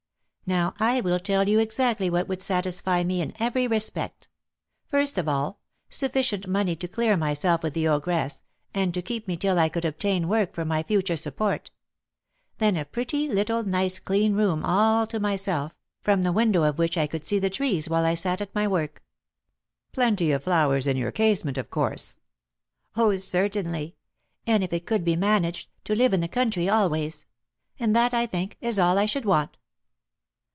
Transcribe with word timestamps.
Now 0.47 0.73
I 0.81 0.99
will 0.99 1.17
tell 1.19 1.47
you 1.47 1.59
exactly 1.59 2.09
what 2.09 2.27
would 2.27 2.41
satisfy 2.41 3.05
me 3.05 3.21
in 3.21 3.33
every 3.39 3.67
respect: 3.67 4.27
first 4.85 5.17
of 5.17 5.29
all, 5.29 5.61
sufficient 5.87 6.45
money 6.45 6.75
to 6.75 6.89
clear 6.89 7.15
myself 7.15 7.63
with 7.63 7.73
the 7.73 7.87
ogress, 7.87 8.43
and 8.73 8.93
to 8.93 9.01
keep 9.01 9.29
me 9.29 9.37
till 9.37 9.57
I 9.57 9.69
could 9.69 9.85
obtain 9.85 10.27
work 10.27 10.53
for 10.53 10.65
my 10.65 10.83
future 10.83 11.15
support; 11.15 11.71
then 12.57 12.75
a 12.75 12.83
pretty, 12.83 13.29
little, 13.29 13.63
nice, 13.63 13.97
clean 13.97 14.33
room, 14.33 14.65
all 14.65 15.07
to 15.07 15.21
myself, 15.21 15.73
from 16.01 16.23
the 16.23 16.33
window 16.33 16.63
of 16.63 16.77
which 16.77 16.97
I 16.97 17.07
could 17.07 17.23
see 17.25 17.39
the 17.39 17.49
trees 17.49 17.87
while 17.89 18.03
I 18.05 18.13
sat 18.15 18.41
at 18.41 18.53
my 18.53 18.67
work." 18.67 19.01
"Plenty 19.93 20.31
of 20.33 20.43
flowers 20.43 20.85
in 20.85 20.97
your 20.97 21.13
casement, 21.13 21.57
of 21.57 21.69
course?" 21.69 22.17
"Oh, 22.97 23.15
certainly! 23.15 23.95
And, 24.45 24.65
if 24.65 24.73
it 24.73 24.85
could 24.85 25.05
be 25.05 25.15
managed, 25.15 25.69
to 25.85 25.95
live 25.95 26.11
in 26.13 26.19
the 26.19 26.27
country 26.27 26.67
always. 26.67 27.25
And 27.79 27.95
that, 27.95 28.13
I 28.13 28.25
think, 28.25 28.57
is 28.59 28.77
all 28.77 28.97
I 28.97 29.05
should 29.05 29.23
want." 29.23 29.55